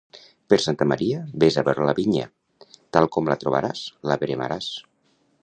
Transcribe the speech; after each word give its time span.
Per 0.51 0.57
Santa 0.61 0.87
Maria, 0.91 1.19
ves 1.43 1.57
a 1.61 1.63
veure 1.67 1.85
la 1.89 1.95
vinya; 1.99 2.25
tal 2.99 3.09
com 3.17 3.31
la 3.33 3.37
trobaràs, 3.45 3.85
la 4.13 4.19
veremaràs. 4.25 4.73